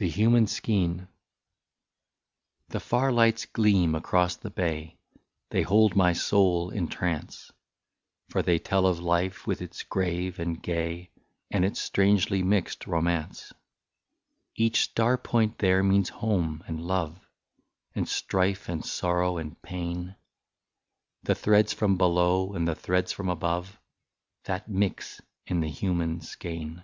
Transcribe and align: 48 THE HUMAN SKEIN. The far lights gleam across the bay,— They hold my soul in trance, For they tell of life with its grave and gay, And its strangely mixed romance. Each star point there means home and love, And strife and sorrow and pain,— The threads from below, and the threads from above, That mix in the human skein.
48 0.00 0.08
THE 0.12 0.22
HUMAN 0.24 0.46
SKEIN. 0.48 1.08
The 2.70 2.80
far 2.80 3.12
lights 3.12 3.46
gleam 3.46 3.94
across 3.94 4.34
the 4.34 4.50
bay,— 4.50 4.98
They 5.52 5.62
hold 5.62 5.94
my 5.94 6.12
soul 6.14 6.70
in 6.70 6.88
trance, 6.88 7.52
For 8.28 8.42
they 8.42 8.58
tell 8.58 8.86
of 8.88 8.98
life 8.98 9.46
with 9.46 9.62
its 9.62 9.84
grave 9.84 10.40
and 10.40 10.60
gay, 10.60 11.12
And 11.48 11.64
its 11.64 11.80
strangely 11.80 12.42
mixed 12.42 12.88
romance. 12.88 13.52
Each 14.56 14.82
star 14.82 15.16
point 15.16 15.58
there 15.58 15.84
means 15.84 16.08
home 16.08 16.64
and 16.66 16.80
love, 16.84 17.24
And 17.94 18.08
strife 18.08 18.68
and 18.68 18.84
sorrow 18.84 19.36
and 19.38 19.62
pain,— 19.62 20.16
The 21.22 21.36
threads 21.36 21.72
from 21.72 21.96
below, 21.96 22.54
and 22.54 22.66
the 22.66 22.74
threads 22.74 23.12
from 23.12 23.28
above, 23.28 23.78
That 24.42 24.68
mix 24.68 25.20
in 25.46 25.60
the 25.60 25.70
human 25.70 26.20
skein. 26.20 26.82